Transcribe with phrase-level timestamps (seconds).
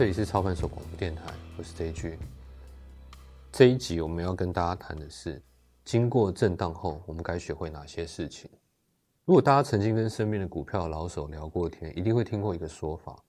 [0.00, 1.24] 这里是操盘手广播电台，
[1.58, 2.18] 我是 J G。
[3.52, 5.42] 这一集我们要跟大家谈的是，
[5.84, 8.50] 经过震荡后，我们该学会哪些事情？
[9.26, 13.22] 如果大家曾经跟身边的股票老手聊过天，一定会听过一个说法，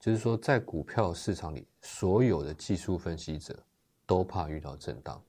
[0.00, 3.56] 就是说在股票市场里，所有的技术分析者
[4.04, 5.22] 都怕遇到震荡。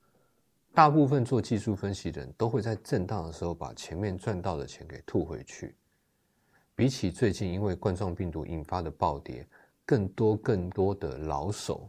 [0.74, 5.76] 大部分做技术分析的人都会在震荡的时候把前面赚到的钱给吐回去。
[6.74, 9.46] 比起最近因为冠状病毒引发的暴跌，
[9.84, 11.88] 更多更多的老手，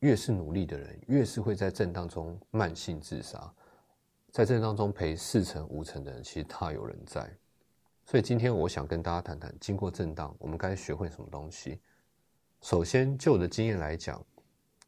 [0.00, 3.52] 越是努力的人，越是会在震荡中慢性自杀。
[4.30, 7.30] 在震荡中赔四成五成的人，其实大有人在。
[8.04, 11.80] 所以今天我想跟大家谈谈，经过震荡，我们该学会什么东西。
[12.60, 14.24] 首先，就我的经验来讲，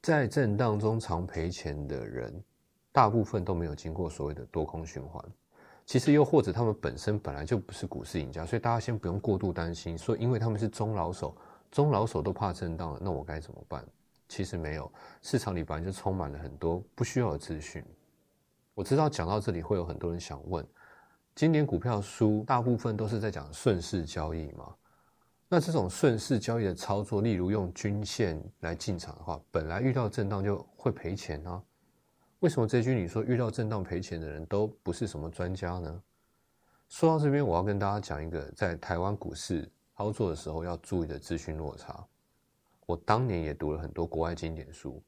[0.01, 2.43] 在震荡中常赔钱的人。
[2.93, 5.21] 大部分都没有经过所谓的多空循环，
[5.85, 11.37] 其实又或者他们本身本来就不是股市赢家，所以大家先不用过度担心，说因为他们是中老手，
[11.75, 13.85] 中老手都怕震荡了，那我该怎么办？
[14.29, 14.89] 其实没有，
[15.23, 17.85] 市场里本来就充满了很多不需要的资讯。
[18.75, 20.65] 我知道讲到这里会有很多人想问，
[21.35, 24.73] 今年股票输大部分都是在讲顺势交易吗？
[25.49, 31.61] 那这种顺势交易的操作，例如用均线来进场的话，本来遇到震荡就会赔钱啊？
[32.39, 36.03] 为什么这句你说遇到震荡赔钱的人都不是什么专家呢？
[36.89, 42.07] 说到这边，我要跟大家讲一个在台湾股市操作的时候要注意的资讯落差。
[42.87, 45.03] 我当年也读了很多国外经典书，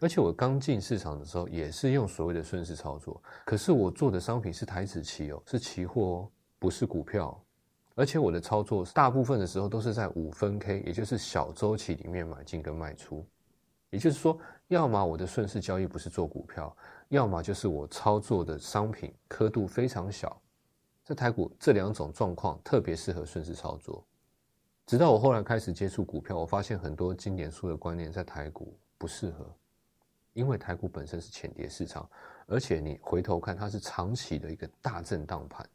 [0.00, 3.22] 而且我刚进市场的时候也是用所谓的顺势操作。
[3.44, 7.38] 可是我做的商品是台子期哦，是期货哦，不是股票。
[7.94, 13.24] 而且我的操作大部分的时候都是在五分 K，也就是小周期里面买进跟卖出。
[13.90, 14.38] 也就是说。
[14.68, 20.42] 要么我的顺势交易不是做股票，要么就是我操作的商品刻度非常小。
[21.04, 24.04] 在台股这两种状况特别适合顺势操作。
[24.86, 29.44] 直到我后来开始接触股票，我发现很多经典书的观念在台股不适合，
[30.32, 32.08] 因为台股本身是浅跌市场，
[32.46, 35.68] 而且你回头看它是长期的一个大震荡盘，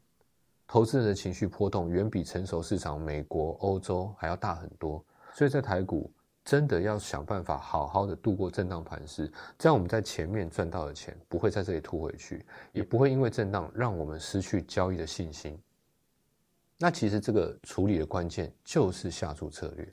[0.66, 6.10] 投资人的情绪波动远比成熟市场美国、欧洲还要大很多，所以在台股。
[6.44, 15.56] 真的要想办法好好的度过震荡盘势，这样我们在前面赚到的钱不会在这里吐回去，也不会因为震荡让我们失去交易的信心。
[16.82, 19.88] 那其实这个处理的关键就是下注策略。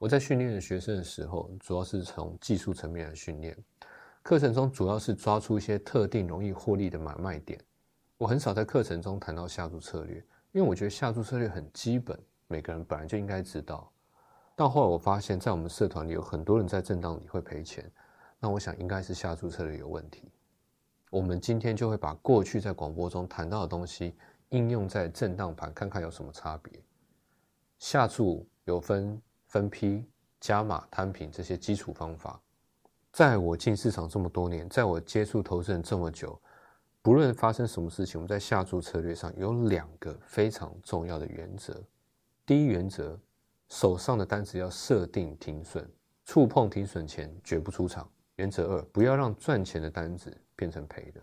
[0.00, 3.56] 我在训练学生的时候，主要是从技术层面来训练，
[4.20, 7.56] 课程中主要是抓出一些特定容易获利的买卖点。
[8.18, 10.16] 我很少在课程中谈到下注策略，
[10.50, 13.88] 因为我觉得下注策略很基本，每个人本来就应该知道。
[14.56, 17.88] 到后来，我发现，在我们社团里有很多人在震荡里会赔钱，
[18.40, 20.32] 那我想应该是下注策略有问题。
[21.10, 24.14] 我们今天就会把过去在广播中谈到的东西
[24.50, 26.72] 应用在震荡盘，看看有什么差别。
[27.78, 30.04] 下注有分分批、
[30.38, 32.40] 加码、摊平这些基础方法。
[33.10, 36.40] 在我进市场这么多年，在我接触投资人这么久，
[37.02, 41.82] 不论发生什么事情，我们在下注策略上有两个非常重要的原则。
[42.46, 43.18] 第一原则。
[43.72, 45.88] 手上的单子要设定停损，
[46.24, 48.10] 触碰停损前绝不出场。
[48.34, 51.20] 原则二，不要让赚钱的单子变成赔的。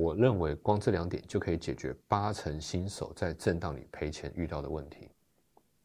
[0.00, 5.08] 我认为光这两点就可以解决八成新手在震荡里赔钱遇到的问题。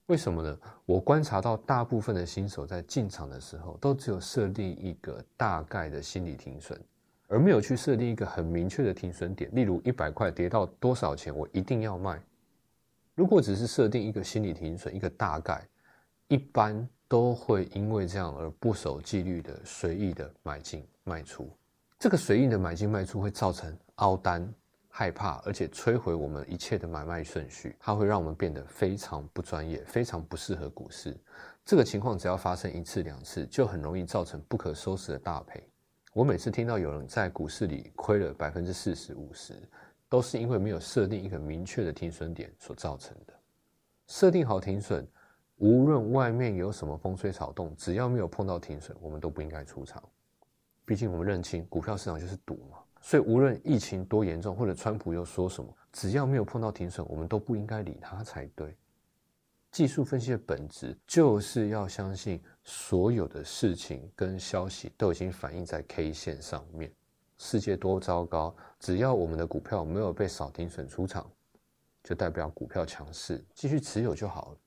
[0.05, 0.57] 为什么呢？
[0.85, 6.79] 我观察到大部分的新手在进场的时候，都只有设定一个大概的心理停损，
[7.27, 9.49] 而没有去设定一个很明确的停损点。
[9.53, 12.21] 例如一百块跌到多少钱，我一定要卖。
[13.15, 15.67] 如果只是设定一个心理停损，一个大概。
[16.27, 21.47] 一般都会因为这样而不守纪律的随意的买进卖出，
[22.05, 24.47] 这个随意的买进卖出会造成凹单、
[24.89, 27.75] 害怕，而且摧毁我们一切的买卖顺序。
[27.79, 31.17] 它会让我们变得非常不专业，非常不适合股市。
[31.65, 35.67] 这个情况只要发生一次两次，就很容易造成不可收拾的大赔。
[36.13, 39.55] 我每次听到有人在股市里亏了百分之四十五十，
[40.07, 43.33] 都是因为没有设定一个明确的停损点所造成的。
[44.05, 45.03] 设定好停损。
[45.55, 50.03] 无论外面有什么风吹草动，只要没有碰到停损，我们都不应该出场。
[50.85, 58.75] 毕竟我们认清股票市场就是赌嘛，所以无论疫情多严重，或者川普又说什么，只要没有碰到停损，我们都不应该理他才对。
[59.71, 66.89] 技术分析的本质就是要相信所有的事情跟消息都已经反映在 K 线上面。
[67.37, 71.29] 世界多糟糕，只要我们的股票没有被扫停损出场，
[72.01, 74.57] 就代表股票强势，继续持有就好了。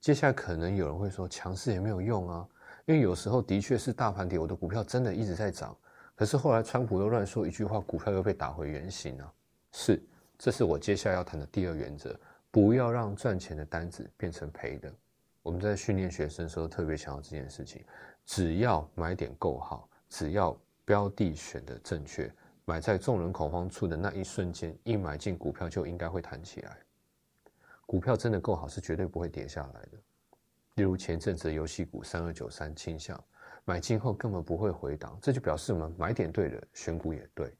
[0.00, 2.48] 接下来可能有人会说强势也没有用啊，
[2.92, 5.74] 因为有时候的确是大盘跌，我的股票真的一直在涨，
[6.14, 9.32] 可是后来川普又乱说一句话，股票又被打回原形啊。
[9.72, 10.02] 是，
[10.38, 12.14] 这是我接下来要谈的第二原则，
[12.50, 14.92] 不要让赚钱的单子变成赔的。
[15.42, 17.82] 我们在训练学生的时候特别强调这件事情：
[18.26, 20.54] 只要买点够好，只要
[20.84, 22.30] 标的选的正确，
[22.66, 26.76] 买在众人恐慌处的那一瞬间，一买进股票就应该会弹起来。
[27.86, 29.98] 股票真的够好，是绝对不会跌下来的。
[30.74, 33.22] 例如前阵子游戏股三二九三倾向，
[33.64, 37.54] 买进后根本不会回档，这就表示我们买点对了，选股也对。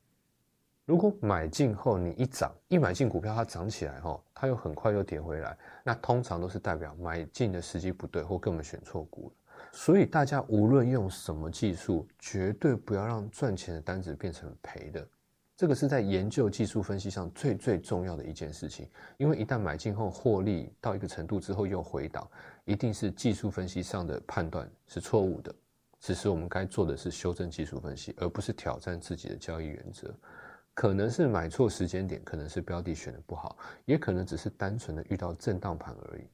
[0.85, 9.35] 如果买进后你一涨，一买进股票它涨起来后，它又很快又跌回来，那通常都是代表买进的时机不对，或根本选错股了。
[9.70, 15.06] 所以大家无论用什么技术，绝对不要让赚钱的单子变成赔的。
[15.62, 22.29] 这个是在研究技术分析上最最重要的一件事情，因为一旦买进后获利到一个程度之后又回档，
[22.64, 25.55] 一定是技术分析上的判断是错误的。
[26.00, 30.12] 只是我们该做的是修正技术分析，而不是挑战自己的交易原则。
[30.75, 36.25] 可能是买错时间点，可能是标的选的不好，也可能只是单纯的遇到震荡盘而已。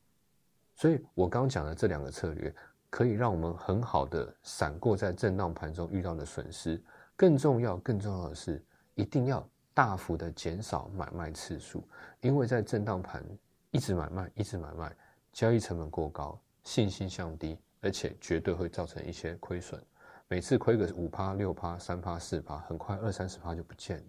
[0.74, 2.50] 所以我刚讲的这两个策略，
[2.88, 6.82] 可以让我们很好的闪过在震荡盘中遇到的损失。
[7.14, 8.64] 更重要、更重要的是。
[8.98, 11.84] 一定要大幅的减少买卖次数，
[12.20, 13.24] 因为在震荡盘
[13.70, 14.92] 一直买卖，一直买卖，
[15.32, 19.80] 交易成本过高，信心降低，而且绝对会造成一些亏损。
[20.26, 24.04] 每次亏个五趴、六趴、三趴、四趴，很快二三十趴就不见了。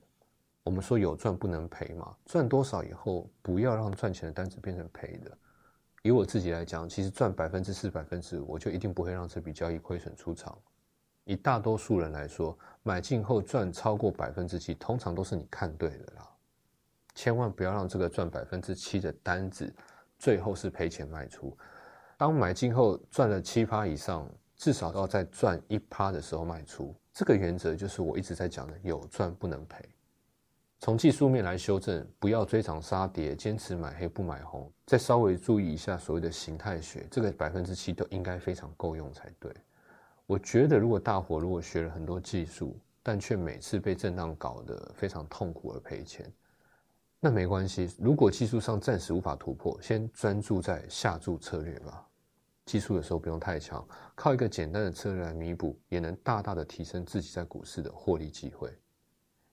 [0.63, 5.38] 我们说有赚不能赔嘛，赚多少以后，不要让赚钱的单子变成赔的。
[6.01, 10.57] 以我自己来讲，其实赚百分之四、百分之五，我就一定不会让这笔交易亏损出场。
[11.24, 16.30] 以大多数人来说，买进后赚超过百分之七，通常都是你看对了啦。
[17.16, 19.74] 千万不要让这个赚百分之七的单子，
[20.18, 21.56] 最后是赔钱卖出。
[22.18, 26.95] 当买进后赚了七趴以上，至少要在赚一趴的时候卖出。
[27.13, 29.83] 这个原则就是我一直在讲的，有赚不能赔。
[30.80, 34.72] 从技术面来修正，不要追涨杀跌，坚持买黑不买红。
[34.86, 39.54] 再稍微注意一下所谓的形态学，这个百分之七都应该非常够用才对。
[40.30, 46.31] 我觉得，如果大伙如果学了很多技术，但却每次被震荡搞得非常痛苦而赔钱，
[47.20, 47.92] 那没关系。
[47.98, 52.08] 如果技术上暂时无法突破，先专注在下注策略吧。
[52.64, 53.84] 技术的时候不用太强，
[54.14, 58.72] 靠一个简单的策略来弥补，也能大大的提升自己在股市的获利机会。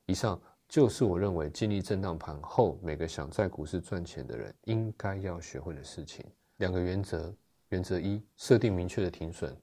[0.05, 0.39] 以上
[0.69, 6.23] 就是我认为经历震荡盘后，每个想在股市赚钱的人应该要学会的事情。
[6.59, 7.35] 两个原则：
[7.71, 9.57] 原则一，设定明确的停损。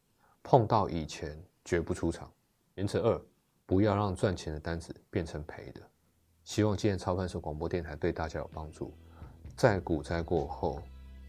[0.43, 2.31] 碰到以前绝不出场。
[2.75, 3.21] 原则二，
[3.65, 5.81] 不要让赚钱的单子变成赔的。
[6.43, 8.93] 希望今天操盘手广播电台对大家有帮助。
[9.55, 10.81] 在股灾过后，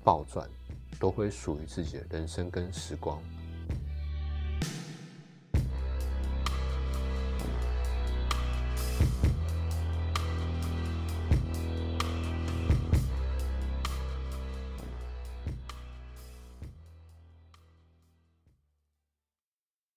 [0.02, 0.48] 暴赚
[0.98, 3.22] 都会属于自己的人生跟时光。